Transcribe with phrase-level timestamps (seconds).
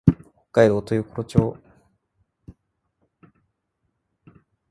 [0.51, 1.57] 北海道豊頃町